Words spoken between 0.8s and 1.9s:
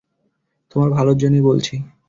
ভালোর জন্যই বলছি।